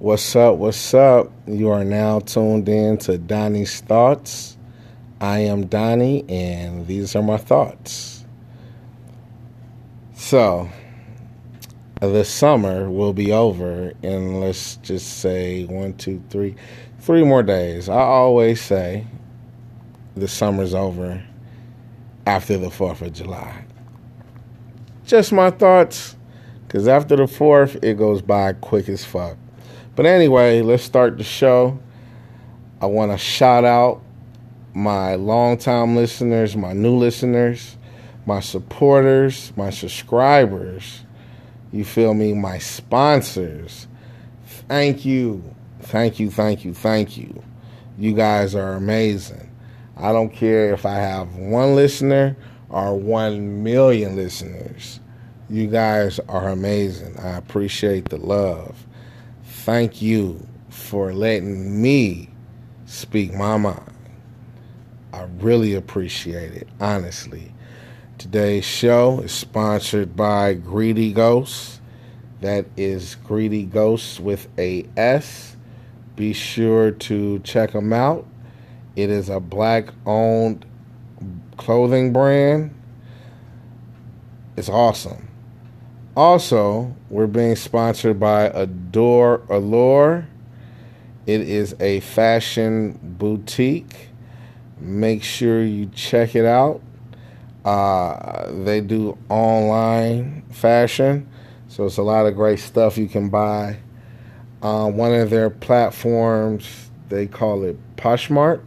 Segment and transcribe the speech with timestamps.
[0.00, 0.56] What's up?
[0.56, 1.30] What's up?
[1.46, 4.56] You are now tuned in to Donnie's Thoughts.
[5.20, 8.24] I am Donnie, and these are my thoughts.
[10.14, 10.70] So,
[12.00, 16.54] the summer will be over in, let's just say, one, two, three,
[17.00, 17.90] three more days.
[17.90, 19.06] I always say
[20.16, 21.22] the summer's over
[22.24, 23.66] after the 4th of July.
[25.04, 26.16] Just my thoughts,
[26.66, 29.36] because after the 4th, it goes by quick as fuck.
[30.00, 31.78] But anyway, let's start the show.
[32.80, 34.00] I want to shout out
[34.72, 37.76] my longtime listeners, my new listeners,
[38.24, 41.04] my supporters, my subscribers.
[41.70, 42.32] You feel me?
[42.32, 43.88] My sponsors.
[44.68, 45.44] Thank you.
[45.80, 47.42] Thank you, thank you, thank you.
[47.98, 49.54] You guys are amazing.
[49.98, 52.38] I don't care if I have one listener
[52.70, 54.98] or one million listeners.
[55.50, 57.18] You guys are amazing.
[57.18, 58.86] I appreciate the love.
[59.72, 62.28] Thank you for letting me
[62.86, 63.94] speak my mind.
[65.12, 67.54] I really appreciate it, honestly.
[68.18, 71.80] Today's show is sponsored by Greedy Ghosts.
[72.40, 75.54] That is Greedy Ghosts with a S.
[76.16, 78.26] Be sure to check them out.
[78.96, 80.66] It is a black owned
[81.58, 82.74] clothing brand.
[84.56, 85.29] It's awesome.
[86.20, 90.28] Also, we're being sponsored by Adore Allure.
[91.26, 94.10] It is a fashion boutique.
[94.78, 96.82] Make sure you check it out.
[97.64, 101.26] Uh, they do online fashion,
[101.68, 103.78] so it's a lot of great stuff you can buy.
[104.60, 108.62] Uh, one of their platforms, they call it Poshmark.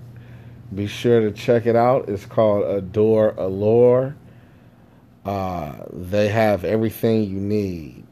[0.73, 2.09] Be sure to check it out.
[2.09, 4.15] It's called Adore Allure.
[5.25, 8.03] Uh, they have everything you need.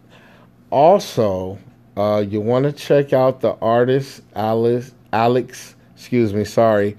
[0.70, 1.58] Also,
[1.98, 6.96] uh, you want to check out the artist Alex, Alex, excuse me, sorry,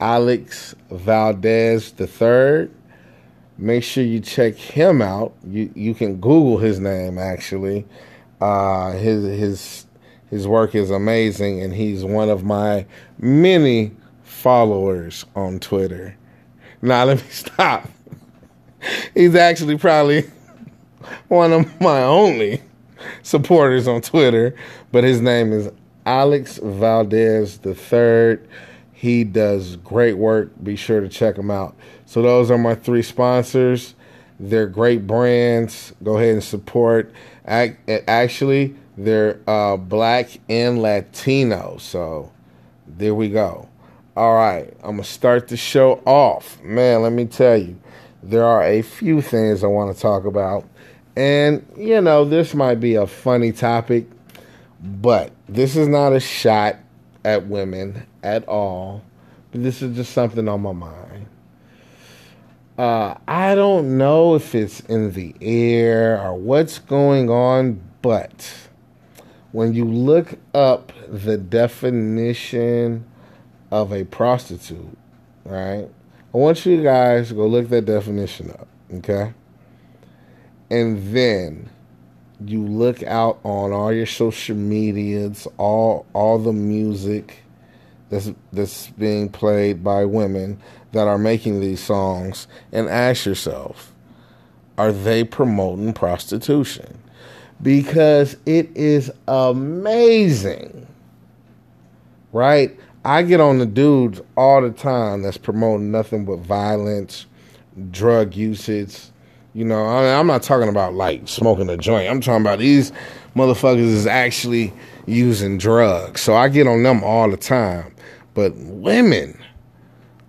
[0.00, 2.68] Alex Valdez III.
[3.58, 5.34] Make sure you check him out.
[5.46, 7.86] You you can Google his name actually.
[8.38, 9.86] Uh, his his
[10.28, 12.84] his work is amazing, and he's one of my
[13.18, 16.14] many followers on Twitter.
[16.82, 17.88] Now let me stop.
[19.14, 20.24] He's actually probably
[21.28, 22.62] one of my only
[23.22, 24.54] supporters on Twitter,
[24.92, 25.70] but his name is
[26.04, 28.38] Alex Valdez III.
[28.92, 30.52] He does great work.
[30.62, 31.76] Be sure to check him out.
[32.06, 33.94] So those are my three sponsors.
[34.38, 35.92] They're great brands.
[36.02, 37.12] Go ahead and support.
[37.46, 41.76] Actually, they're uh, black and Latino.
[41.78, 42.32] So
[42.86, 43.68] there we go.
[44.16, 46.62] All right, I'm gonna start the show off.
[46.62, 47.78] Man, let me tell you
[48.30, 50.64] there are a few things I want to talk about.
[51.14, 54.06] And, you know, this might be a funny topic,
[54.82, 56.76] but this is not a shot
[57.24, 59.02] at women at all.
[59.52, 61.26] But this is just something on my mind.
[62.76, 68.68] Uh, I don't know if it's in the air or what's going on, but
[69.52, 73.06] when you look up the definition
[73.70, 74.98] of a prostitute,
[75.44, 75.88] right?
[76.36, 79.32] I want you guys to go look that definition up, okay?
[80.68, 81.70] And then
[82.44, 87.38] you look out on all your social medias, all all the music
[88.10, 90.60] that's that's being played by women
[90.92, 93.94] that are making these songs and ask yourself,
[94.76, 96.98] are they promoting prostitution?
[97.62, 100.86] Because it is amazing.
[102.30, 102.78] Right?
[103.06, 107.26] I get on the dudes all the time that's promoting nothing but violence,
[107.92, 108.98] drug usage.
[109.54, 112.10] You know, I am not talking about like smoking a joint.
[112.10, 112.90] I'm talking about these
[113.36, 114.72] motherfuckers is actually
[115.06, 116.20] using drugs.
[116.20, 117.94] So I get on them all the time.
[118.34, 119.38] But women,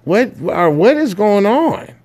[0.03, 1.95] what are what is going on?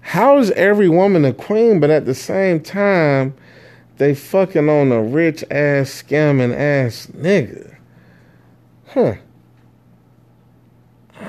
[0.00, 3.34] How is every woman a queen, but at the same time,
[3.98, 7.76] they fucking on a rich ass scamming ass nigga?
[8.88, 9.14] Huh.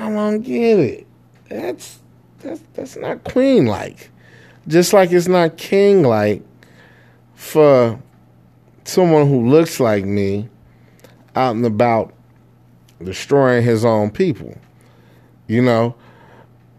[0.03, 1.07] I don't get it.
[1.49, 1.99] That's
[2.39, 4.09] that's that's not queen like.
[4.67, 6.41] Just like it's not king like
[7.35, 7.99] for
[8.83, 10.49] someone who looks like me
[11.35, 12.13] out and about
[13.03, 14.55] destroying his own people.
[15.47, 15.95] You know?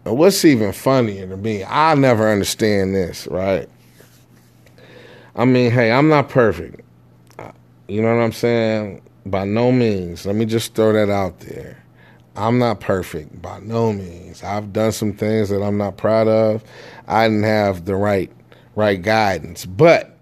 [0.05, 3.67] And what's even funnier to me, I never understand this, right?
[5.35, 6.81] I mean, hey, I'm not perfect.
[7.87, 9.01] You know what I'm saying?
[9.25, 10.25] By no means.
[10.25, 11.84] Let me just throw that out there.
[12.37, 14.43] I'm not perfect by no means.
[14.43, 16.63] I've done some things that I'm not proud of.
[17.07, 18.31] I didn't have the right
[18.75, 20.17] right guidance, but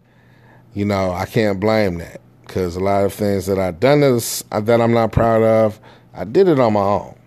[0.73, 4.43] you know I can't blame that because a lot of things that I've done is,
[4.51, 5.79] uh, that I'm not proud of,
[6.13, 7.17] I did it on my own.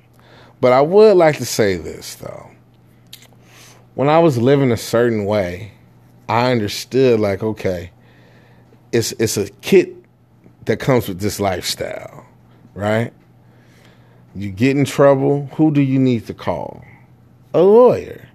[0.61, 2.51] But I would like to say this though.
[3.95, 5.73] When I was living a certain way,
[6.29, 7.91] I understood like, okay,
[8.93, 9.95] it's it's a kit
[10.67, 12.27] that comes with this lifestyle,
[12.75, 13.13] right?
[14.37, 16.85] You get in trouble, who do you need to call?
[17.55, 18.29] A lawyer,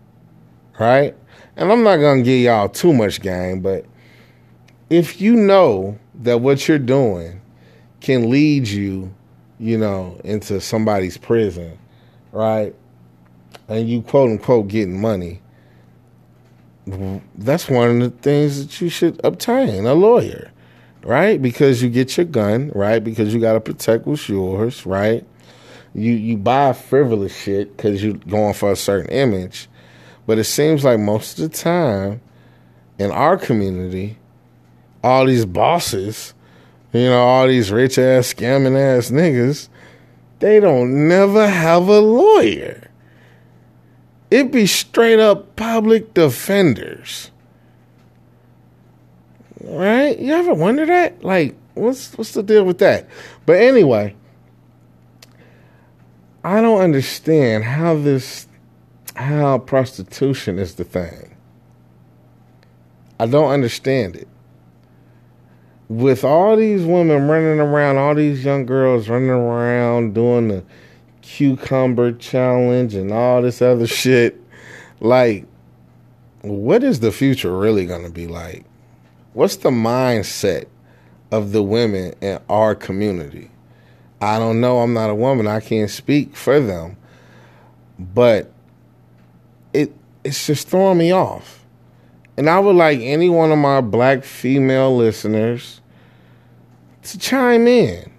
[0.80, 1.16] right?
[1.56, 3.86] And I'm not gonna give y'all too much game, but
[4.90, 7.40] if you know that what you're doing
[8.00, 9.14] can lead you,
[9.60, 11.78] you know, into somebody's prison,
[12.32, 12.74] right?
[13.68, 15.40] And you quote unquote getting money,
[17.36, 20.52] that's one of the things that you should obtain a lawyer,
[21.04, 21.40] right?
[21.40, 23.04] Because you get your gun, right?
[23.04, 25.26] Because you got to protect what's yours, right?
[25.94, 29.68] You you buy frivolous shit because you're going for a certain image,
[30.26, 32.22] but it seems like most of the time
[32.98, 34.18] in our community,
[35.04, 36.34] all these bosses,
[36.94, 39.68] you know, all these rich ass scamming ass niggas,
[40.40, 42.90] they don't never have a lawyer.
[44.30, 47.32] It be straight up public defenders.
[49.60, 50.18] Right?
[50.18, 51.24] You ever wonder that?
[51.24, 53.08] Like, what's what's the deal with that?
[53.46, 54.16] But anyway,
[56.44, 58.48] I don't understand how this
[59.16, 61.36] how prostitution is the thing.
[63.20, 64.28] I don't understand it
[65.92, 70.64] with all these women running around, all these young girls running around doing the
[71.22, 74.42] cucumber challenge and all this other shit,
[75.02, 75.46] like,
[76.44, 78.64] what is the future really going to be like?
[79.34, 80.68] What's the mindset
[81.30, 83.51] of the women in our community?
[84.22, 84.80] I don't know.
[84.80, 85.48] I'm not a woman.
[85.48, 86.96] I can't speak for them.
[87.98, 88.52] But
[89.74, 91.66] it it's just throwing me off.
[92.38, 95.82] And I would like any one of my black female listeners
[97.04, 98.12] to chime in.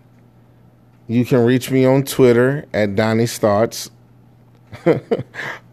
[1.08, 3.90] You can reach me on Twitter at Donnie's Thoughts,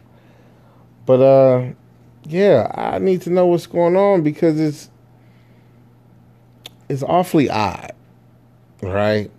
[1.05, 1.73] But uh,
[2.25, 4.89] yeah, I need to know what's going on because it's
[6.89, 7.93] it's awfully odd
[8.83, 9.31] right?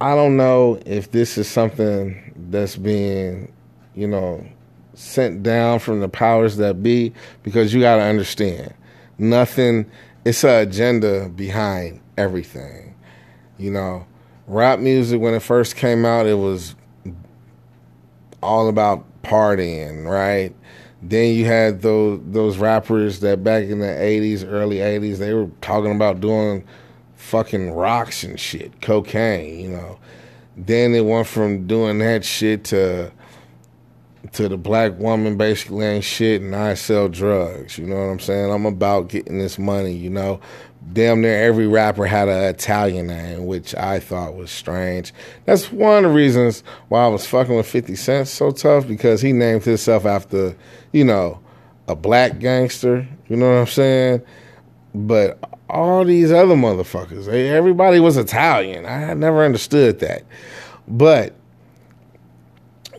[0.00, 3.52] I don't know if this is something that's being,
[3.94, 4.46] you know,
[4.94, 7.12] sent down from the powers that be
[7.42, 8.74] because you got to understand
[9.18, 9.90] nothing
[10.24, 12.91] it's an agenda behind everything
[13.62, 14.06] you know
[14.46, 16.74] rap music when it first came out it was
[18.42, 20.54] all about partying right
[21.00, 25.48] then you had those those rappers that back in the 80s early 80s they were
[25.60, 26.64] talking about doing
[27.22, 29.98] fucking rocks and shit, cocaine, you know.
[30.56, 33.10] Then it went from doing that shit to
[34.32, 37.78] to the black woman basically ain't shit and I sell drugs.
[37.78, 38.52] You know what I'm saying?
[38.52, 40.40] I'm about getting this money, you know.
[40.92, 45.12] Damn near every rapper had an Italian name, which I thought was strange.
[45.44, 49.20] That's one of the reasons why I was fucking with 50 Cent so tough because
[49.22, 50.54] he named himself after,
[50.92, 51.40] you know,
[51.88, 53.06] a black gangster.
[53.28, 54.22] You know what I'm saying?
[54.94, 55.38] But
[55.70, 57.26] all these other motherfuckers.
[57.28, 58.84] Everybody was Italian.
[58.84, 60.22] I never understood that.
[60.86, 61.34] But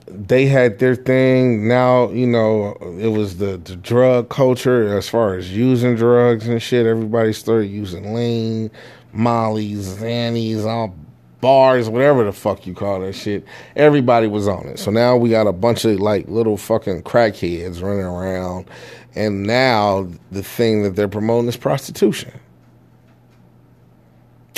[0.08, 1.68] they had their thing.
[1.68, 6.62] Now, you know, it was the, the drug culture as far as using drugs and
[6.62, 6.86] shit.
[6.86, 8.72] Everybody started using lean,
[9.14, 10.96] mollies, xannies, all
[11.42, 13.46] bars, whatever the fuck you call that shit.
[13.76, 14.80] Everybody was on it.
[14.80, 18.70] So now we got a bunch of like little fucking crackheads running around.
[19.16, 22.32] And now the thing that they're promoting is prostitution.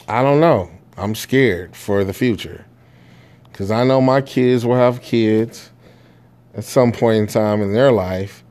[0.08, 0.70] I don't know.
[0.98, 2.66] I'm scared for the future
[3.56, 5.72] because I know my kids will have kids
[6.56, 8.44] at some point in time in their life.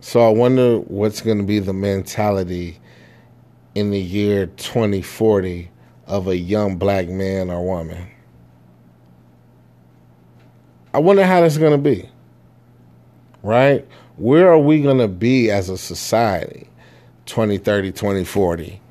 [0.00, 2.78] So I wonder what's going to be the mentality
[3.74, 5.70] in the year 2040
[6.06, 8.10] of a young black man or woman.
[10.92, 12.06] I wonder how that's going to be.
[13.42, 13.88] Right?
[14.18, 16.68] Where are we going to be as a society
[17.24, 18.82] 2030, 2040?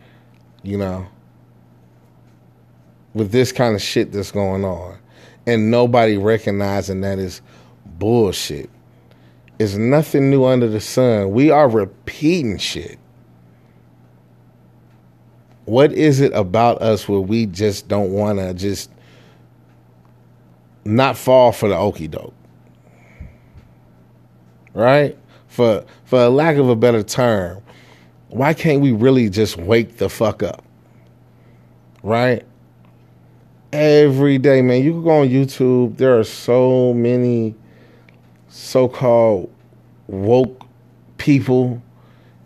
[0.64, 1.08] You know?
[3.14, 4.98] with this kind of shit that's going on
[5.50, 7.42] and nobody recognizing that is
[7.86, 8.70] bullshit.
[9.58, 11.32] It's nothing new under the sun.
[11.32, 12.98] We are repeating shit.
[15.66, 18.90] What is it about us where we just don't want to just
[20.86, 22.34] not fall for the okey doke?
[24.74, 25.18] Right?
[25.48, 27.62] For for lack of a better term,
[28.30, 30.64] why can't we really just wake the fuck up?
[32.04, 32.46] right?
[33.72, 34.84] Every day, man.
[34.84, 35.98] You can go on YouTube.
[35.98, 37.56] There are so many
[38.48, 39.54] so-called
[40.08, 40.66] woke
[41.18, 41.82] people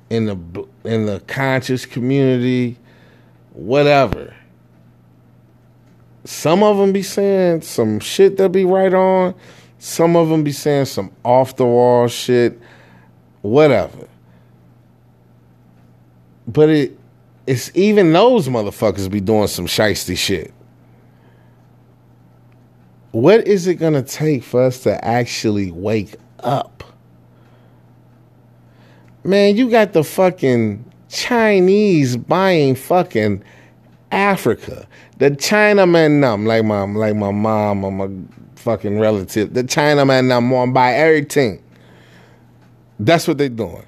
[0.10, 2.78] in the in the conscious community,
[3.54, 4.34] whatever.
[6.26, 9.34] Some of them be saying some shit that be right on.
[9.80, 12.60] Some of them be saying some off the wall shit,
[13.42, 14.08] whatever.
[16.48, 17.00] But it
[17.46, 20.53] it's even those motherfuckers be doing some shisty shit.
[23.14, 26.84] What is it gonna take for us to actually wake up?
[29.24, 33.44] Man, you got the fucking Chinese buying fucking
[34.12, 34.88] Africa.
[35.20, 38.10] The Chinaman numb, like my like my mom or my
[38.56, 39.54] fucking relative.
[39.54, 41.64] The Chinaman numb want to buy everything.
[43.00, 43.86] That's what they're doing.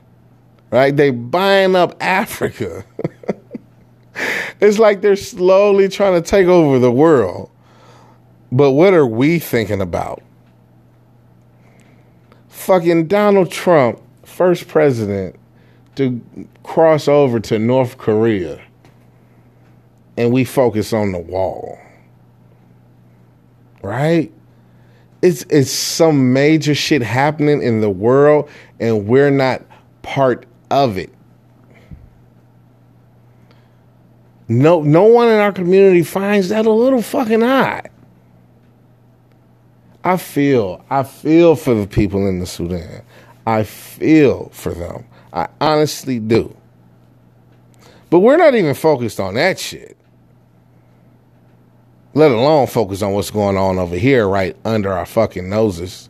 [0.69, 0.95] Right?
[0.95, 2.85] They buying up Africa.
[4.61, 7.49] it's like they're slowly trying to take over the world.
[8.55, 10.23] But what are we thinking about?
[12.47, 15.35] Fucking Donald Trump, first president
[15.95, 16.21] to
[16.63, 18.61] cross over to North Korea
[20.15, 21.77] and we focus on the wall.
[23.81, 24.31] Right?
[25.21, 29.63] It's it's some major shit happening in the world and we're not
[30.01, 31.13] part of it.
[34.47, 37.89] No no one in our community finds that a little fucking odd.
[40.05, 43.01] I feel I feel for the people in the Sudan.
[43.45, 45.05] I feel for them.
[45.33, 46.55] I honestly do.
[48.09, 49.97] But we're not even focused on that shit
[52.15, 56.09] let alone focus on what's going on over here right under our fucking noses.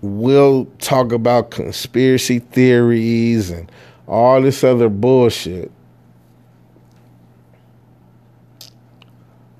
[0.00, 3.70] We'll talk about conspiracy theories and
[4.08, 5.70] all this other bullshit.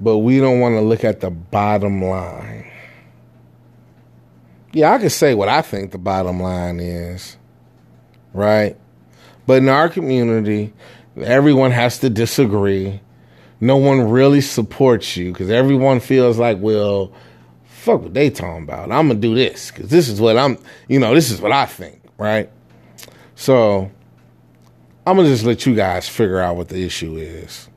[0.05, 2.71] But we don't want to look at the bottom line.
[4.73, 7.39] Yeah, I can say what I think the bottom line is,
[8.35, 8.77] right?
[9.47, 10.75] But in our community,
[11.17, 13.01] everyone has to disagree
[13.61, 17.13] no one really supports you because everyone feels like, well,
[17.65, 18.93] fuck what they talking about.
[18.93, 21.65] I'm gonna do this because this is what I'm, you know, this is what I
[21.65, 22.51] think, right?
[23.37, 23.91] So
[25.07, 27.71] I'm gonna just let you guys figure out what the issue is.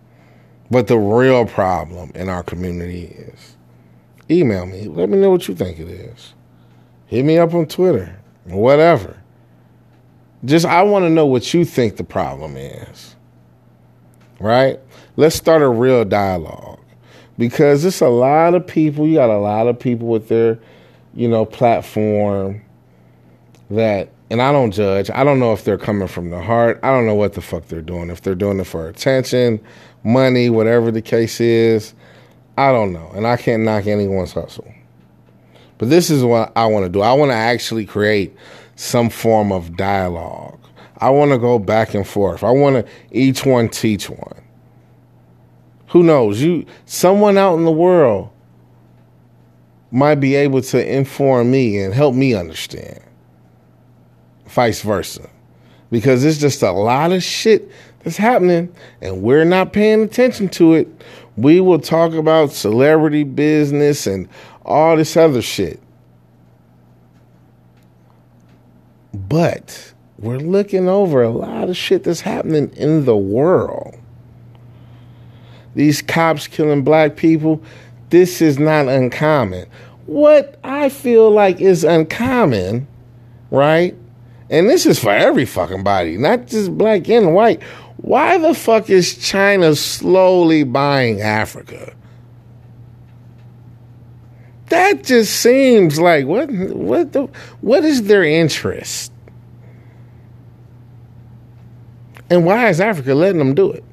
[0.70, 3.56] But the real problem in our community is
[4.30, 4.88] email me.
[4.88, 6.34] Let me know what you think it is.
[7.06, 8.20] Hit me up on Twitter,
[8.50, 9.18] or whatever.
[10.44, 13.16] Just I want to know what you think the problem is.
[14.40, 14.80] Right?
[15.18, 16.80] let's start a real dialogue
[17.38, 19.06] because it's a lot of people.
[19.06, 20.58] You got a lot of people with their,
[21.14, 22.62] you know, platform
[23.70, 25.10] that, and I don't judge.
[25.10, 26.80] I don't know if they're coming from the heart.
[26.84, 28.10] I don't know what the fuck they're doing.
[28.10, 29.60] If they're doing it for attention,
[30.08, 31.94] money, whatever the case is,
[32.58, 33.12] I don't know.
[33.14, 34.74] And I can't knock anyone's hustle.
[35.78, 37.02] But this is what I want to do.
[37.02, 38.36] I want to actually create
[38.76, 40.60] some form of dialogue.
[40.98, 42.44] I want to go back and forth.
[42.44, 44.44] I want to each one teach one.
[45.90, 46.42] Who knows?
[46.42, 48.30] You someone out in the world
[49.92, 53.00] might be able to inform me and help me understand.
[54.48, 55.30] Vice versa.
[55.92, 57.72] Because it's just a lot of shit
[58.08, 60.88] that's happening and we're not paying attention to it.
[61.36, 64.28] We will talk about celebrity business and
[64.66, 65.80] all this other shit.
[69.14, 73.98] But we're looking over a lot of shit that's happening in the world
[75.78, 77.62] these cops killing black people,
[78.10, 79.68] this is not uncommon.
[80.08, 82.88] What I feel like is uncommon,
[83.52, 83.96] right?
[84.50, 87.62] And this is for every fucking body, not just black and white.
[87.98, 91.94] Why the fuck is China slowly buying Africa?
[94.68, 97.30] That just seems like what what the
[97.62, 99.12] what is their interest?
[102.30, 103.84] And why is Africa letting them do it?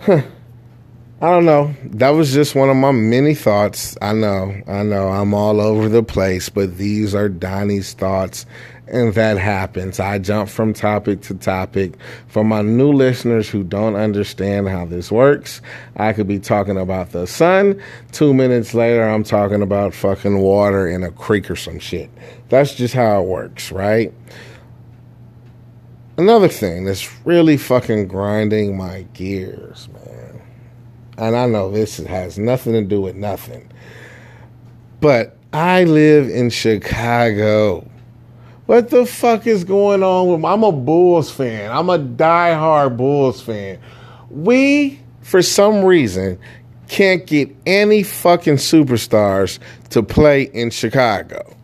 [0.00, 0.22] Huh.
[1.20, 1.74] I don't know.
[1.84, 3.98] That was just one of my many thoughts.
[4.00, 8.46] I know, I know, I'm all over the place, but these are Donnie's thoughts,
[8.90, 10.00] and that happens.
[10.00, 11.94] I jump from topic to topic.
[12.28, 15.60] For my new listeners who don't understand how this works,
[15.96, 17.80] I could be talking about the sun.
[18.12, 22.10] Two minutes later, I'm talking about fucking water in a creek or some shit.
[22.48, 24.12] That's just how it works, right?
[26.16, 30.42] Another thing that's really fucking grinding my gears, man.
[31.16, 33.70] And I know this has nothing to do with nothing.
[35.00, 37.88] But I live in Chicago.
[38.68, 41.72] What the fuck is going on with I'm a Bulls fan.
[41.72, 43.78] I'm a diehard Bulls fan.
[44.28, 46.38] We, for some reason,
[46.86, 49.58] can't get any fucking superstars
[49.88, 51.56] to play in Chicago.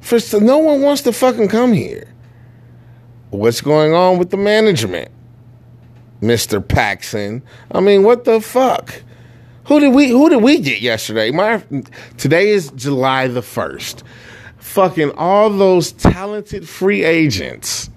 [0.00, 2.10] For no one wants to fucking come here.
[3.28, 5.10] What's going on with the management?
[6.22, 6.66] Mr.
[6.66, 7.42] Paxson.
[7.70, 9.02] I mean, what the fuck?
[9.66, 11.32] Who did we who did we get yesterday?
[11.32, 11.62] My
[12.16, 14.02] today is July the 1st.
[14.64, 17.90] Fucking all those talented free agents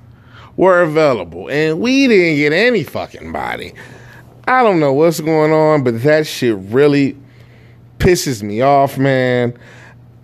[0.57, 3.73] were available and we didn't get any fucking body.
[4.47, 7.17] I don't know what's going on, but that shit really
[7.97, 9.57] pisses me off, man.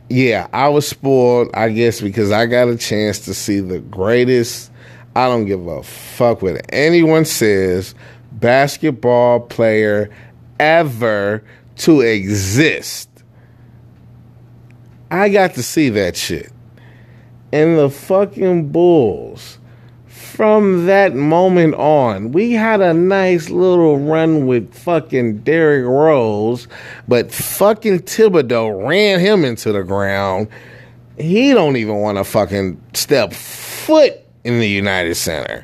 [0.09, 4.69] Yeah, I was spoiled, I guess, because I got a chance to see the greatest.
[5.15, 7.95] I don't give a fuck what anyone says.
[8.33, 10.13] Basketball player
[10.59, 11.43] ever
[11.77, 13.09] to exist.
[15.13, 16.51] I got to see that shit.
[17.51, 19.59] And the fucking Bulls
[20.07, 26.67] from that moment on, we had a nice little run with fucking Derrick Rose,
[27.07, 30.47] but fucking Thibodeau ran him into the ground.
[31.19, 35.63] He don't even want to fucking step foot in the United Center.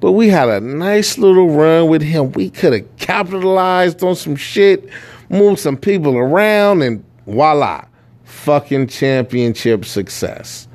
[0.00, 2.32] But we had a nice little run with him.
[2.32, 4.86] We could have capitalized on some shit,
[5.30, 7.86] moved some people around, and voila,
[8.32, 10.68] fucking championship success.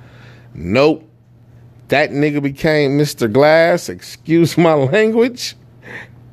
[0.53, 1.07] Nope
[1.89, 3.31] that nigga became Mr.
[3.31, 5.55] Glass, excuse my language,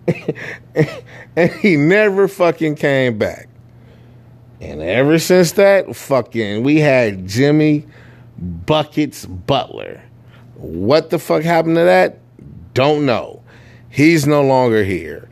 [1.37, 3.49] and he never fucking came back.
[4.61, 7.87] And ever since that, fucking, we had Jimmy
[8.39, 10.03] Buckets Butler.
[10.57, 12.19] What the fuck happened to that?
[12.73, 13.43] Don't know.
[13.91, 15.29] He's no longer here.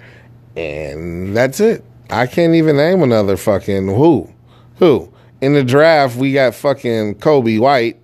[0.55, 1.85] And that's it.
[2.11, 4.33] I can't even name another fucking who.
[4.77, 5.12] Who?
[5.43, 7.99] In the draft, we got fucking Coby White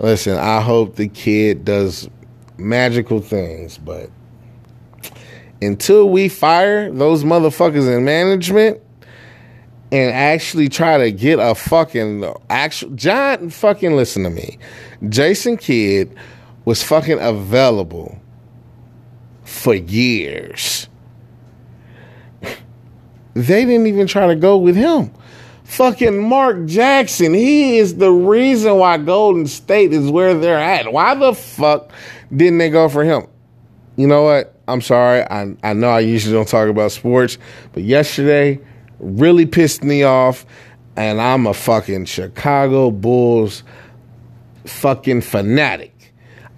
[0.00, 2.08] Listen, I hope the kid does
[2.56, 4.08] magical things, but
[5.60, 8.80] until we fire those motherfuckers in management
[9.92, 14.58] and actually try to get a fucking actual John fucking listen to me.
[15.10, 16.16] Jason Kidd
[16.64, 18.18] was fucking available
[19.44, 20.88] for years.
[23.34, 25.12] They didn't even try to go with him.
[25.70, 30.92] Fucking Mark Jackson, he is the reason why Golden State is where they're at.
[30.92, 31.92] Why the fuck
[32.34, 33.28] didn't they go for him?
[33.96, 34.52] You know what?
[34.66, 35.22] I'm sorry.
[35.22, 37.38] I, I know I usually don't talk about sports,
[37.72, 38.58] but yesterday
[38.98, 40.44] really pissed me off.
[40.96, 43.62] And I'm a fucking Chicago Bulls
[44.64, 45.94] fucking fanatic.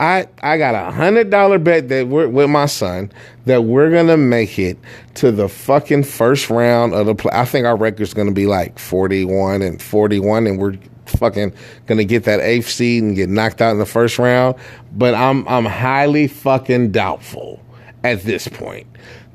[0.02, 3.12] I I got a hundred dollar bet that we're with my son
[3.46, 4.76] that we're gonna make it
[5.14, 7.30] to the fucking first round of the play.
[7.32, 10.74] I think our record's gonna be like forty one and forty one, and we're
[11.06, 11.52] fucking
[11.86, 14.56] gonna get that eighth seed and get knocked out in the first round.
[14.92, 17.62] But I'm I'm highly fucking doubtful
[18.02, 18.88] at this point.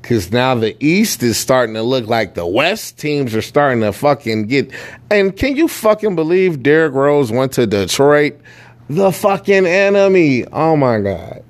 [0.03, 2.97] Cause now the East is starting to look like the West.
[2.97, 4.71] Teams are starting to fucking get.
[5.09, 8.39] And can you fucking believe Derrick Rose went to Detroit?
[8.89, 10.45] The fucking enemy.
[10.47, 11.43] Oh my god.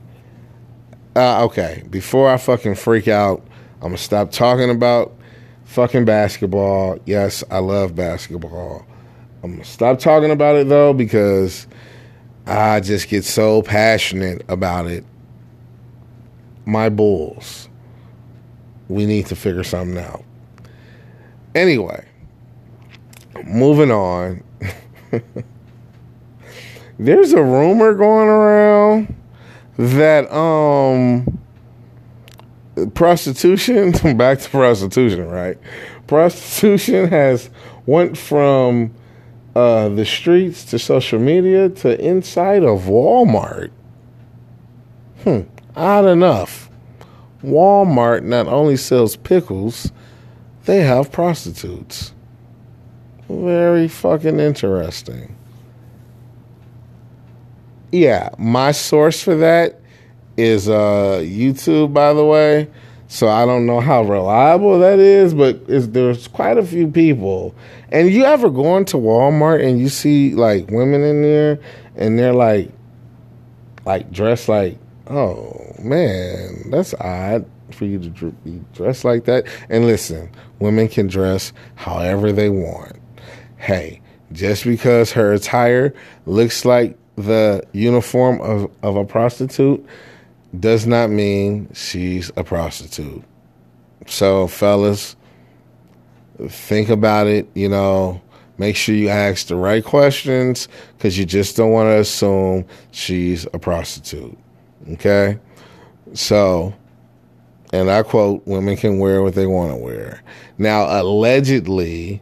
[1.16, 3.44] Uh, okay, before I fucking freak out,
[3.76, 5.16] I'm gonna stop talking about
[5.66, 7.00] fucking basketball.
[7.06, 8.86] Yes, I love basketball.
[9.44, 11.68] I'm gonna stop talking about it though because
[12.46, 15.04] I just get so passionate about it.
[16.66, 17.68] My Bulls.
[18.90, 20.24] We need to figure something out.
[21.54, 22.06] Anyway,
[23.46, 24.44] moving on.
[27.00, 29.16] there's a rumor going around
[29.78, 31.40] that um
[32.94, 35.58] prostitution back to prostitution right?
[36.08, 37.50] Prostitution has
[37.86, 38.94] went from
[39.56, 43.72] uh, the streets to social media to inside of walmart.
[45.24, 45.42] Hmm
[45.78, 46.70] odd enough.
[47.44, 49.92] Walmart not only sells pickles
[50.66, 52.14] they have prostitutes.
[53.30, 55.37] Very fucking interesting
[57.92, 59.80] yeah, my source for that
[60.36, 62.70] is uh, YouTube, by the way.
[63.10, 67.56] So I don't know how reliable that is, but there's quite a few people.
[67.90, 71.60] And you ever go into Walmart and you see like women in there,
[71.96, 72.70] and they're like,
[73.86, 74.78] like dressed like,
[75.10, 79.48] oh man, that's odd for you to be dressed like that.
[79.70, 82.98] And listen, women can dress however they want.
[83.56, 84.02] Hey,
[84.34, 85.94] just because her attire
[86.26, 89.86] looks like the uniform of, of a prostitute
[90.60, 93.24] does not mean she's a prostitute.
[94.06, 95.16] So, fellas,
[96.48, 97.50] think about it.
[97.54, 98.22] You know,
[98.58, 103.46] Make sure you ask the right questions because you just don't want to assume she's
[103.54, 104.36] a prostitute.
[104.94, 105.38] Okay?
[106.14, 106.74] So,
[107.72, 110.24] and I quote, women can wear what they want to wear.
[110.58, 112.22] Now, allegedly,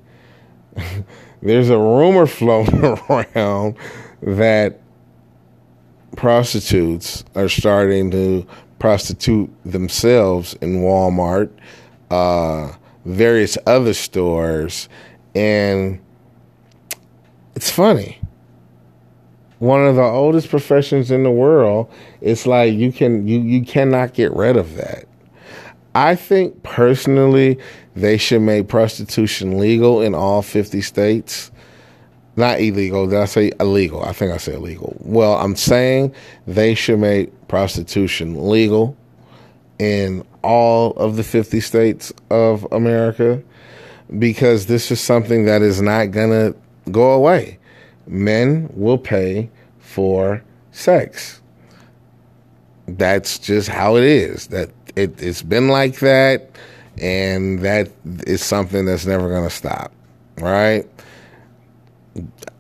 [1.42, 3.78] there's a rumor floating around
[4.22, 4.82] that
[6.16, 8.48] prostitutes are starting to
[8.80, 11.50] prostitute themselves in Walmart,
[12.12, 12.72] uh,
[13.06, 14.90] various other stores,
[15.34, 16.00] and
[17.56, 18.20] it's funny.
[19.60, 21.90] One of the oldest professions in the world.
[22.22, 25.06] It's like you can you you cannot get rid of that.
[25.96, 27.58] I think personally
[27.96, 31.52] they should make prostitution legal in all 50 states.
[32.38, 33.08] Not illegal.
[33.08, 34.04] Did I say illegal?
[34.04, 34.96] I think I said illegal.
[35.00, 36.14] Well, I'm saying
[36.48, 38.98] they should make prostitution legal
[39.80, 43.42] in all of the 50 states of America
[44.20, 47.58] because this is something that is not going to go away.
[48.08, 51.42] Men will pay for sex.
[52.88, 54.48] That's just how it is.
[54.48, 56.52] That it, it's been like that,
[57.02, 59.92] and that is something that's never going to stop.
[60.38, 60.88] Right?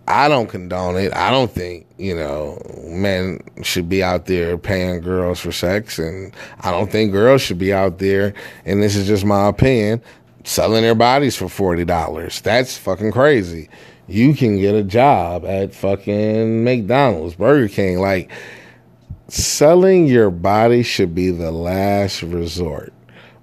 [0.07, 1.13] I don't condone it.
[1.15, 5.97] I don't think, you know, men should be out there paying girls for sex.
[5.97, 8.33] And I don't think girls should be out there,
[8.65, 10.01] and this is just my opinion,
[10.43, 12.41] selling their bodies for $40.
[12.41, 13.69] That's fucking crazy
[14.07, 17.99] you can get a job at fucking McDonald's, Burger King.
[17.99, 18.31] Like,
[19.27, 22.93] selling your body should be the last resort.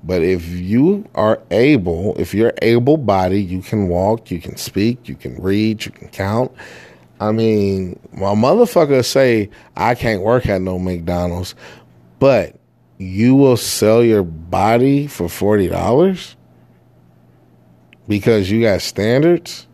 [0.05, 5.09] But if you are able, if you're able bodied, you can walk, you can speak,
[5.09, 6.53] you can read, you can count.
[7.21, 11.55] I mean, my motherfucker say I can't work at no McDonald's,
[12.19, 12.57] but
[12.99, 16.37] you will sell your body for forty dollars
[18.09, 19.69] because you got standards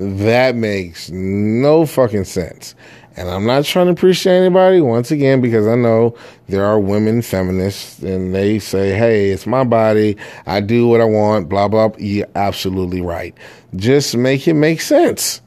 [0.00, 2.74] that makes no fucking sense.
[3.16, 6.16] And I'm not trying to preach to anybody once again because I know
[6.48, 10.16] there are women feminists and they say, hey, it's my body.
[10.46, 11.90] I do what I want, blah, blah.
[11.98, 13.34] You're absolutely right.
[13.74, 15.42] Just make it make sense.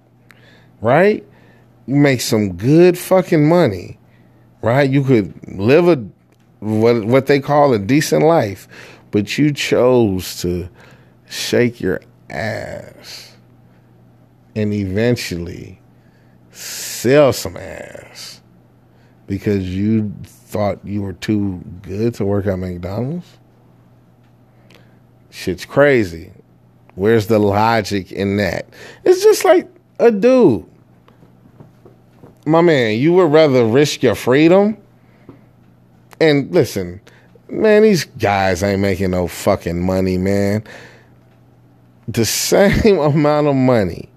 [0.81, 1.27] Right?
[1.87, 3.99] You make some good fucking money.
[4.63, 4.91] Right?
[4.91, 6.05] You could live a
[6.61, 8.69] what what they call a decent life
[9.11, 10.69] but you chose to
[11.29, 13.37] shake your ass
[14.55, 15.81] and eventually
[16.51, 18.41] sell some ass
[19.27, 23.39] because you thought you were too good to work at McDonald's?
[25.31, 26.33] Shit's crazy.
[26.97, 28.67] Where's the logic in that?
[29.05, 29.69] It's just like
[30.01, 30.67] a dude.
[32.45, 34.77] My man, you would rather risk your freedom?
[36.21, 37.01] And listen,
[37.51, 40.65] man, these guys ain't making no fucking money, man.
[42.09, 44.09] The same amount of money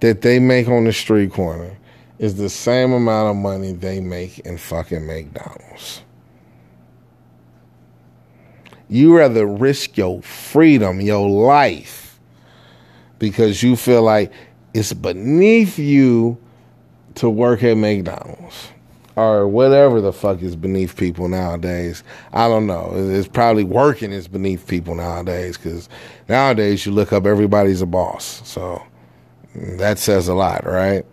[0.00, 1.76] that they make on the street corner
[2.18, 6.02] is the same amount of money they make in fucking McDonald's.
[8.88, 12.18] You rather risk your freedom, your life,
[13.18, 14.32] because you feel like
[14.72, 16.38] it's beneath you
[17.16, 18.68] to work at McDonald's
[19.18, 22.04] or whatever the fuck is beneath people nowadays.
[22.32, 22.92] I don't know.
[22.94, 25.88] It's probably working is beneath people nowadays because
[26.28, 28.40] nowadays you look up everybody's a boss.
[28.48, 28.80] So
[29.56, 31.04] that says a lot, right?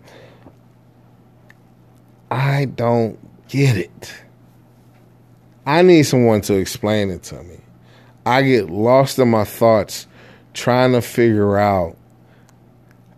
[2.30, 4.14] I don't get it.
[5.66, 7.58] I need someone to explain it to me.
[8.24, 10.06] I get lost in my thoughts
[10.54, 11.96] trying to figure out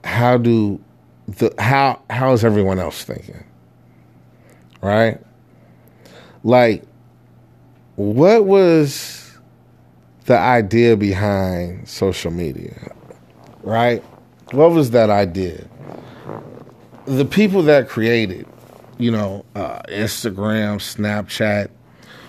[0.02, 0.80] how do
[1.26, 3.44] the how how is everyone else thinking?
[4.80, 5.18] Right?
[6.44, 6.84] Like,
[7.96, 9.38] what was
[10.26, 12.92] the idea behind social media,
[13.62, 14.02] right?
[14.52, 15.66] What was that idea?
[17.06, 18.46] The people that created,
[18.98, 21.70] you know, uh, Instagram, Snapchat,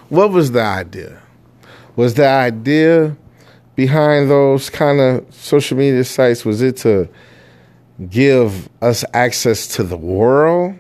[0.10, 1.22] what was the idea?
[1.96, 3.16] Was the idea
[3.76, 7.08] behind those kind of social media sites was it to
[8.10, 10.76] give us access to the world,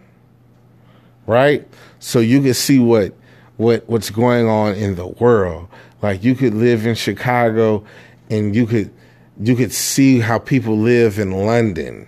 [1.30, 1.68] right?
[2.00, 3.14] So you could see what
[3.58, 5.68] what what's going on in the world.
[6.02, 7.86] Like you could live in Chicago
[8.32, 8.92] and you could
[9.40, 12.08] you could see how people live in London,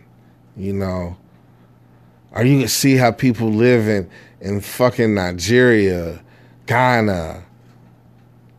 [0.57, 1.15] you know.
[2.31, 6.19] Or you could see how people live in in fucking Nigeria,
[6.65, 7.43] Ghana,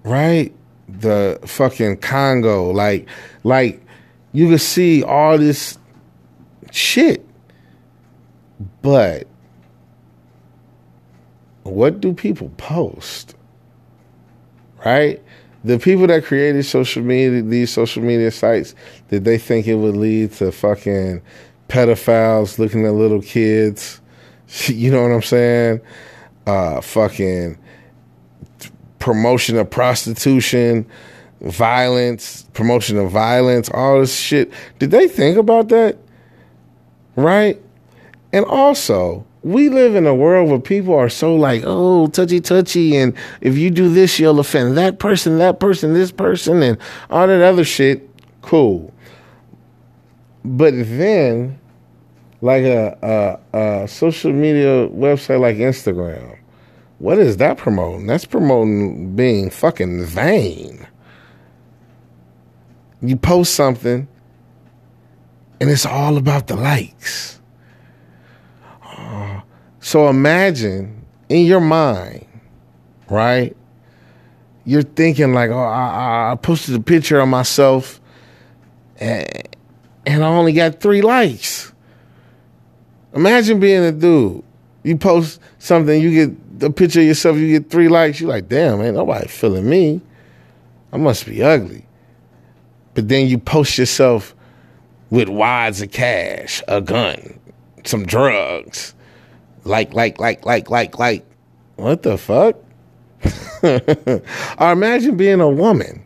[0.05, 0.55] right?
[0.89, 3.09] The fucking Congo, like
[3.43, 3.85] like
[4.31, 5.77] you could see all this
[6.71, 7.27] shit.
[8.81, 9.27] But
[11.65, 13.35] what do people post?
[14.85, 15.23] Right?
[15.65, 18.75] The people that created social media, these social media sites,
[19.09, 21.23] did they think it would lead to fucking
[21.69, 24.01] pedophiles looking at little kids?
[24.69, 25.81] You know what I'm saying?
[26.47, 27.57] Uh, fucking
[28.99, 30.85] promotion of prostitution,
[31.41, 34.53] violence, promotion of violence, all this shit.
[34.79, 35.97] Did they think about that?
[37.17, 37.61] Right?
[38.33, 42.97] And also, we live in a world where people are so like, oh, touchy touchy,
[42.97, 46.79] and if you do this, you'll offend that person, that person, this person, and
[47.11, 48.09] all that other shit.
[48.41, 48.93] Cool.
[50.45, 51.59] But then,
[52.41, 56.39] like a, a, a social media website like Instagram,
[56.99, 58.07] what is that promoting?
[58.07, 60.87] That's promoting being fucking vain.
[63.01, 64.07] You post something,
[65.61, 67.41] and it's all about the likes
[69.83, 72.25] so imagine in your mind,
[73.11, 73.55] right?
[74.65, 78.01] You're thinking like, oh, I, I posted a picture of myself
[78.99, 79.29] and,
[80.07, 81.73] and I only got three likes.
[83.13, 84.45] Imagine being a dude.
[84.85, 88.21] You post something, you get a picture of yourself, you get three likes.
[88.21, 90.01] You're like, damn, ain't nobody feeling me.
[90.93, 91.85] I must be ugly.
[92.95, 94.33] But then you post yourself
[95.11, 97.41] with wads of cash, a gun,
[97.85, 98.95] some drugs,
[99.65, 101.25] like, like, like, like, like, like.
[101.77, 102.57] What the fuck?
[103.63, 106.05] or imagine being a woman.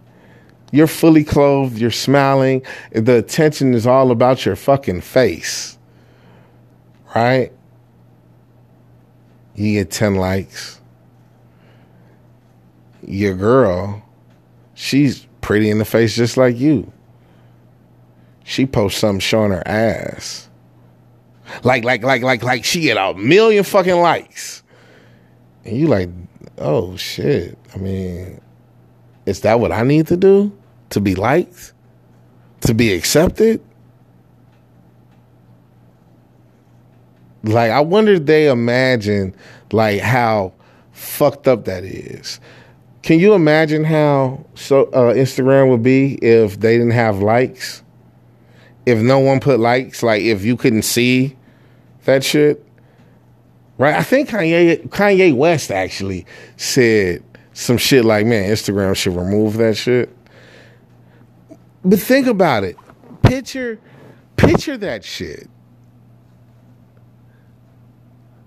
[0.72, 5.78] You're fully clothed, you're smiling, the attention is all about your fucking face.
[7.14, 7.52] Right?
[9.54, 10.80] You get 10 likes.
[13.06, 14.02] Your girl,
[14.74, 16.92] she's pretty in the face just like you.
[18.44, 20.45] She posts something showing her ass
[21.62, 24.62] like, like, like, like, like she get a million fucking likes.
[25.64, 26.08] And you like,
[26.58, 27.58] oh shit.
[27.74, 28.40] I mean,
[29.26, 30.56] is that what I need to do
[30.90, 31.72] to be liked?
[32.62, 33.60] To be accepted?
[37.42, 39.34] Like, I wonder if they imagine
[39.72, 40.52] like how
[40.92, 42.40] fucked up that is.
[43.02, 47.82] Can you imagine how so uh, Instagram would be if they didn't have likes?
[48.84, 51.35] If no one put likes, like if you couldn't see
[52.06, 52.64] that shit.
[53.78, 53.94] Right?
[53.94, 59.76] I think Kanye Kanye West actually said some shit like, man, Instagram should remove that
[59.76, 60.14] shit.
[61.84, 62.76] But think about it.
[63.22, 63.78] Picture
[64.36, 65.48] picture that shit.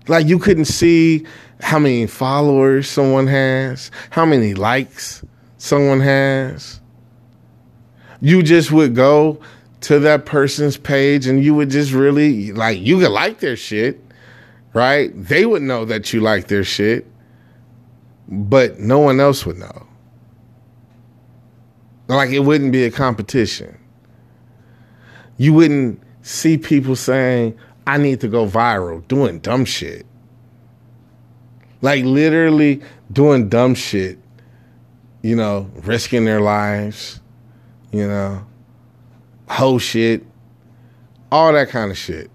[0.08, 1.26] Like you couldn't see
[1.60, 5.24] how many followers someone has, how many likes
[5.58, 6.80] someone has.
[8.20, 9.40] You just would go
[9.82, 14.02] to that person's page and you would just really like you could like their shit,
[14.74, 15.10] right?
[15.14, 17.06] They would know that you like their shit,
[18.28, 19.86] but no one else would know.
[22.08, 23.78] Like it wouldn't be a competition.
[25.38, 30.04] You wouldn't see people saying, I need to go viral doing dumb shit.
[31.80, 34.18] Like literally doing dumb shit,
[35.22, 37.20] you know, risking their lives,
[37.90, 38.44] you know
[39.50, 40.24] hoe shit,
[41.32, 42.30] all that kind of shit,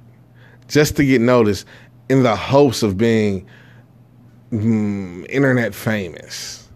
[0.67, 1.65] just to get noticed
[2.09, 3.47] in the hopes of being
[4.51, 6.67] mm, internet famous.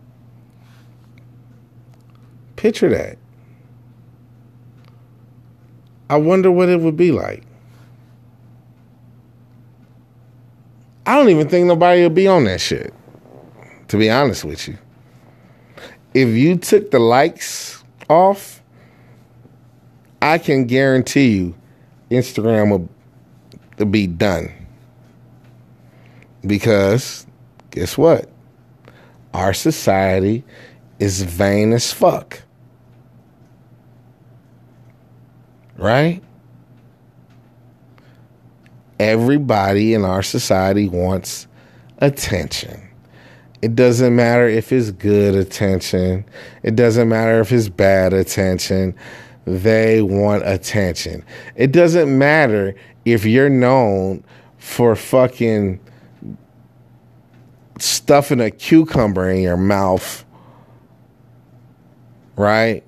[2.55, 3.17] Picture that.
[6.09, 7.43] I wonder what it would be like.
[11.05, 12.93] I don't even think nobody would be on that shit,
[13.89, 14.77] to be honest with you.
[16.13, 18.58] If you took the likes off,
[20.21, 21.55] I can guarantee you
[22.11, 22.87] Instagram
[23.77, 24.51] will be done.
[26.45, 27.25] Because
[27.71, 28.29] guess what?
[29.33, 30.43] Our society
[30.99, 32.41] is vain as fuck.
[35.79, 36.21] right?
[38.99, 41.47] Everybody in our society wants
[41.99, 42.85] attention.
[43.61, 46.25] It doesn't matter if it's good attention.
[46.63, 48.95] It doesn't matter if it's bad attention.
[49.45, 51.25] They want attention.
[51.55, 52.75] It doesn't matter
[53.05, 54.23] if you're known
[54.57, 55.79] for fucking
[57.79, 60.25] stuffing a cucumber in your mouth,
[62.35, 62.83] right?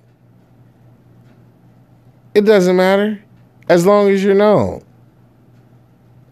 [2.33, 3.23] It doesn't matter
[3.69, 4.83] as long as you're known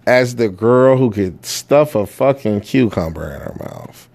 [0.09, 4.09] as the girl who could stuff a fucking cucumber in her mouth.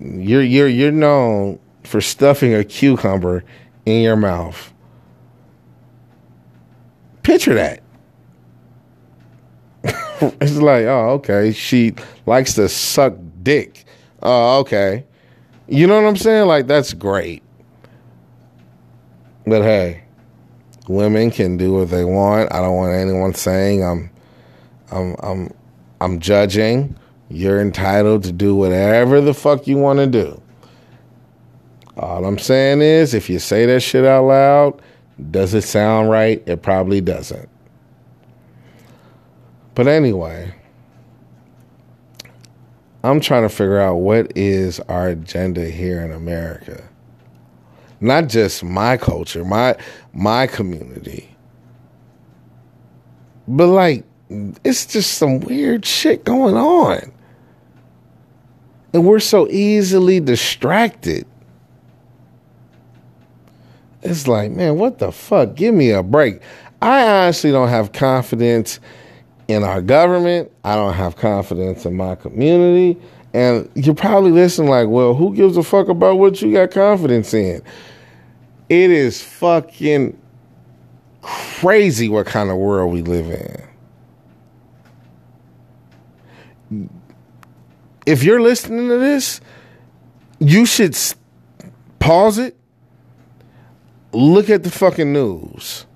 [0.00, 3.44] You're you're you're known for stuffing a cucumber
[3.86, 4.72] in your mouth.
[7.22, 7.82] Picture that.
[10.40, 11.52] it's like, oh, okay.
[11.52, 11.94] She
[12.26, 13.84] likes to suck dick.
[14.22, 15.04] Oh, okay.
[15.68, 16.46] You know what I'm saying?
[16.46, 17.42] Like, that's great.
[19.46, 20.04] But hey,
[20.88, 22.52] women can do what they want.
[22.52, 24.10] I don't want anyone saying I'm
[24.90, 25.54] I'm I'm
[26.00, 26.96] I'm judging.
[27.28, 30.41] You're entitled to do whatever the fuck you want to do.
[31.96, 34.82] All I'm saying is if you say that shit out loud,
[35.30, 36.42] does it sound right?
[36.46, 37.48] It probably doesn't.
[39.74, 40.54] But anyway,
[43.04, 46.82] I'm trying to figure out what is our agenda here in America.
[48.00, 49.76] Not just my culture, my
[50.12, 51.28] my community.
[53.46, 54.04] But like
[54.64, 57.12] it's just some weird shit going on.
[58.94, 61.26] And we're so easily distracted.
[64.02, 65.54] It's like, man, what the fuck?
[65.54, 66.40] Give me a break.
[66.80, 68.80] I honestly don't have confidence
[69.48, 70.50] in our government.
[70.64, 73.00] I don't have confidence in my community.
[73.34, 77.32] And you're probably listening like, well, who gives a fuck about what you got confidence
[77.32, 77.62] in?
[78.68, 80.18] It is fucking
[81.22, 83.30] crazy what kind of world we live
[86.70, 86.88] in.
[88.04, 89.40] If you're listening to this,
[90.40, 90.96] you should
[92.00, 92.56] pause it,
[94.12, 95.86] look at the fucking news,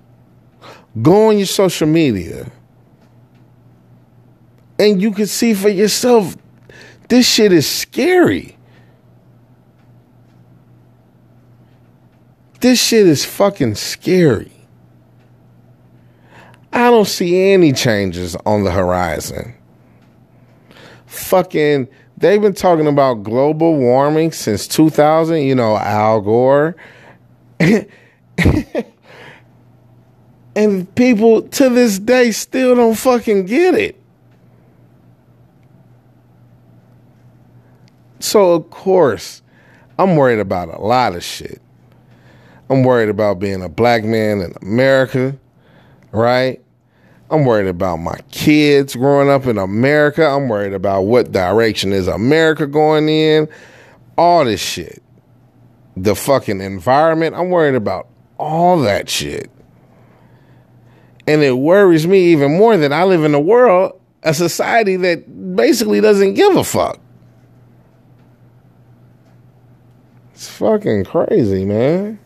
[1.01, 2.51] go on your social media
[4.79, 6.35] and you can see for yourself
[7.09, 8.57] this shit is scary.
[12.59, 14.51] This shit is fucking scary.
[16.73, 19.55] I don't see any changes on the horizon.
[21.05, 26.75] Fucking, they've been talking about global warming since 2000, you know, Al Gore.
[30.55, 34.01] and people to this day still don't fucking get it.
[38.19, 39.41] So, of course,
[39.99, 41.61] I'm worried about a lot of shit.
[42.69, 45.37] I'm worried about being a black man in America,
[46.11, 46.61] right?
[47.29, 50.25] I'm worried about my kids growing up in America.
[50.25, 53.47] I'm worried about what direction is America going in.
[54.17, 55.03] All this shit.
[55.95, 57.35] The fucking environment.
[57.35, 59.49] I'm worried about all that shit.
[61.27, 65.55] And it worries me even more that I live in a world, a society that
[65.55, 66.99] basically doesn't give a fuck.
[70.33, 72.19] It's fucking crazy, man.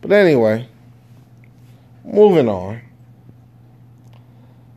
[0.00, 0.68] But anyway,
[2.04, 2.82] moving on.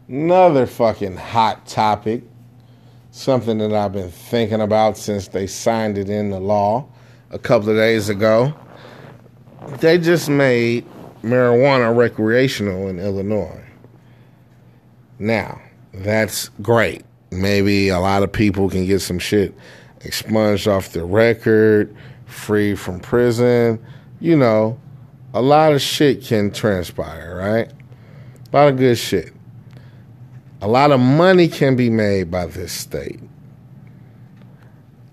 [0.08, 2.24] Another fucking hot topic.
[3.12, 6.88] Something that I've been thinking about since they signed it into law
[7.34, 8.54] a couple of days ago.
[9.80, 10.86] They just made
[11.24, 13.63] marijuana recreational in Illinois.
[15.19, 15.60] Now,
[15.93, 17.04] that's great.
[17.32, 19.54] Maybe a lot of people can get some shit
[20.02, 23.84] expunged off the record, free from prison.
[24.19, 24.80] You know,
[25.34, 27.72] a lot of shit can transpire, right?
[28.52, 29.34] A lot of good shit.
[30.62, 33.19] A lot of money can be made by this state.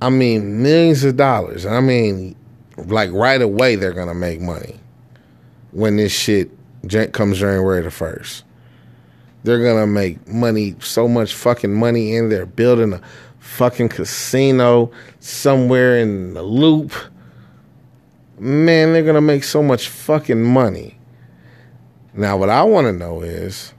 [0.01, 1.67] I mean, millions of dollars.
[1.67, 2.37] I mean,
[2.77, 4.81] like right away, they're going to make money
[5.73, 6.51] when this shit
[7.13, 8.43] comes January the 1st.
[9.43, 13.01] They're going to make money, so much fucking money in there, building a
[13.41, 16.93] fucking casino somewhere in the loop.
[18.39, 20.99] Man, they're gonna make so much fucking money.
[22.15, 23.75] Now, what I wanna know is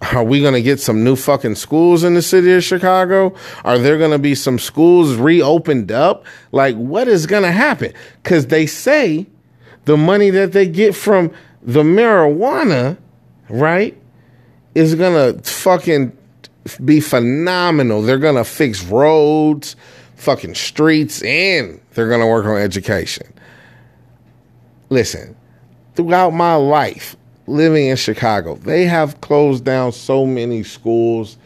[0.00, 3.34] are we going to get some new fucking schools in the city of Chicago?
[3.64, 6.24] Are there going to be some schools reopened up?
[6.52, 7.92] Like, what is going to happen?
[8.22, 9.26] Because they say
[9.86, 11.32] the money that they get from
[11.62, 12.96] the marijuana,
[13.48, 14.00] right,
[14.74, 16.16] is going to fucking
[16.84, 18.02] be phenomenal.
[18.02, 19.74] They're going to fix roads,
[20.16, 23.26] fucking streets, and they're going to work on education.
[24.90, 25.34] listen,
[25.96, 27.16] throughout my life
[27.48, 31.38] living in Chicago, they have closed down so many schools.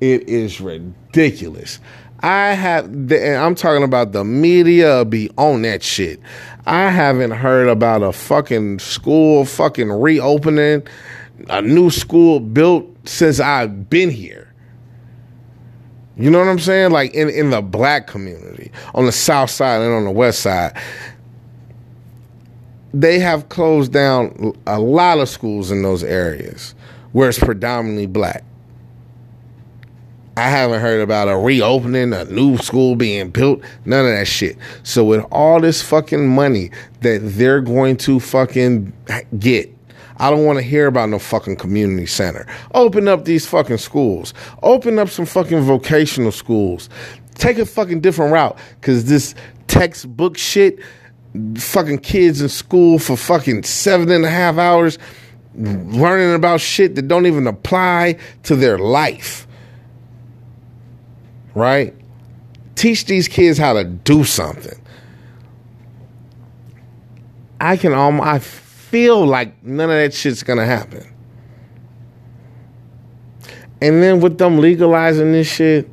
[0.00, 1.80] It is ridiculous.
[2.22, 6.20] I have, and I'm talking about the media be on that shit.
[6.66, 10.86] I haven't heard about a fucking school fucking reopening,
[11.48, 14.52] a new school built since I've been here.
[16.16, 16.90] You know what I'm saying?
[16.90, 20.78] Like in, in the black community, on the south side and on the west side,
[22.92, 26.74] they have closed down a lot of schools in those areas
[27.12, 28.44] where it's predominantly black.
[30.36, 34.56] I haven't heard about a reopening, a new school being built, none of that shit.
[34.84, 36.70] So with all this fucking money
[37.02, 38.92] that they're going to fucking
[39.38, 39.76] get,
[40.16, 42.46] I don't want to hear about no fucking community center.
[42.74, 44.32] Open up these fucking schools.
[44.62, 46.88] Open up some fucking vocational schools.
[47.34, 49.34] Take a fucking different route cuz this
[49.66, 50.78] textbook shit
[51.56, 54.98] fucking kids in school for fucking seven and a half hours
[55.54, 59.46] learning about shit that don't even apply to their life
[61.54, 61.94] right?
[62.74, 64.80] Teach these kids how to do something.
[67.60, 71.06] I can almost, I feel like none of that shit's gonna happen.
[73.82, 75.88] And then with them legalizing this shit,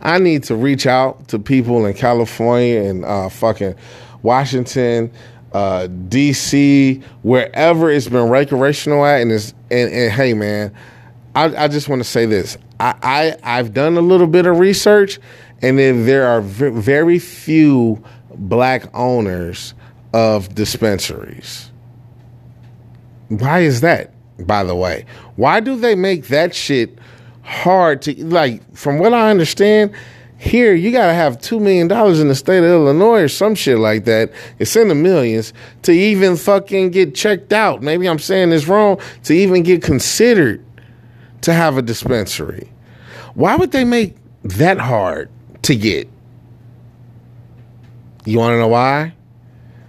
[0.00, 3.76] I need to reach out to people in California and uh, fucking
[4.22, 5.12] Washington,
[5.52, 10.74] uh, DC, wherever it's been recreational at, and it's and, and hey man,
[11.34, 12.56] I, I just want to say this.
[12.80, 15.20] I, I have done a little bit of research,
[15.60, 18.02] and then there are v- very few
[18.34, 19.74] black owners
[20.12, 21.70] of dispensaries.
[23.28, 24.12] Why is that?
[24.46, 25.06] By the way,
[25.36, 26.98] why do they make that shit
[27.42, 28.60] hard to like?
[28.74, 29.92] From what I understand,
[30.42, 33.54] here you got to have two million dollars in the state of Illinois or some
[33.54, 34.32] shit like that.
[34.58, 37.80] It's in the millions to even fucking get checked out.
[37.80, 39.00] Maybe I'm saying this wrong.
[39.24, 40.64] To even get considered
[41.42, 42.68] to have a dispensary.
[43.34, 45.30] Why would they make that hard
[45.62, 46.08] to get?
[48.24, 49.14] You want to know why?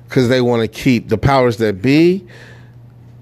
[0.08, 2.28] Because they want to keep the powers that be,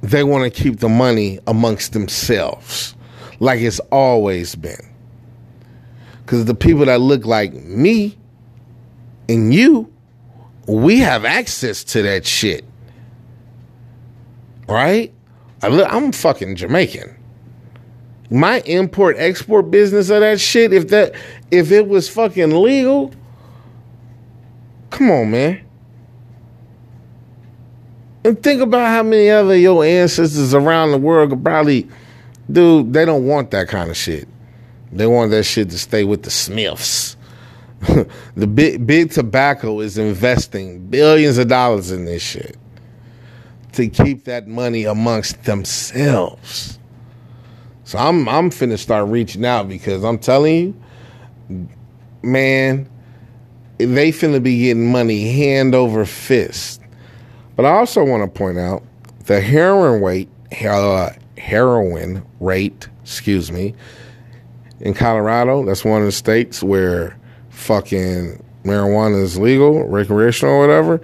[0.01, 2.93] they want to keep the money amongst themselves,
[3.39, 4.90] like it's always been.
[6.31, 8.17] Because the people that look like me
[9.27, 9.91] and you,
[10.65, 12.63] we have access to that shit.
[14.65, 15.11] Right?
[15.61, 17.17] I look, I'm fucking Jamaican
[18.29, 21.13] my import export business of that shit, if that
[21.51, 23.11] if it was fucking legal,
[24.89, 25.61] come on, man.
[28.23, 31.89] And think about how many other your ancestors around the world could probably,
[32.49, 34.29] dude, they don't want that kind of shit.
[34.91, 37.15] They want that shit to stay with the Smiths.
[38.35, 42.55] the big big tobacco is investing billions of dollars in this shit
[43.73, 46.77] to keep that money amongst themselves.
[47.83, 50.75] So I'm I'm finna start reaching out because I'm telling
[51.49, 51.67] you,
[52.21, 52.89] man,
[53.77, 56.81] they finna be getting money hand over fist.
[57.55, 58.83] But I also want to point out
[59.25, 60.29] the heroin rate,
[60.63, 63.75] uh, heroin rate, excuse me,
[64.81, 65.63] in Colorado.
[65.65, 67.17] That's one of the states where
[67.49, 71.01] fucking marijuana is legal, recreational, or whatever.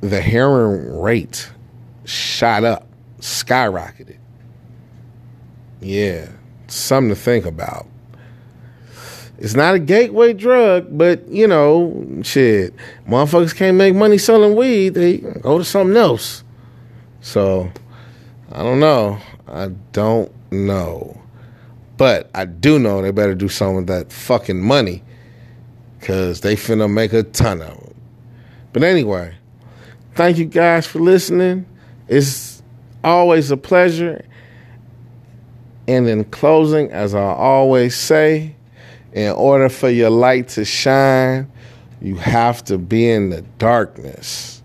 [0.00, 1.50] The heroin rate
[2.04, 2.86] shot up,
[3.20, 4.18] skyrocketed.
[5.80, 6.28] Yeah,
[6.66, 7.86] something to think about.
[9.38, 12.74] It's not a gateway drug, but you know, shit,
[13.08, 14.90] motherfuckers can't make money selling weed.
[14.90, 16.44] They go to something else.
[17.20, 17.70] So,
[18.50, 19.18] I don't know.
[19.48, 21.21] I don't know.
[21.96, 25.02] But I do know they better do something with that fucking money
[26.00, 27.96] because they finna make a ton of it.
[28.72, 29.34] But anyway,
[30.14, 31.66] thank you guys for listening.
[32.08, 32.62] It's
[33.04, 34.24] always a pleasure.
[35.86, 38.56] And in closing, as I always say,
[39.12, 41.50] in order for your light to shine,
[42.00, 44.62] you have to be in the darkness.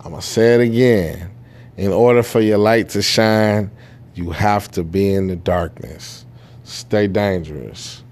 [0.00, 1.30] I'm going to say it again.
[1.76, 3.70] In order for your light to shine,
[4.14, 6.25] you have to be in the darkness.
[6.66, 8.02] Stay dangerous.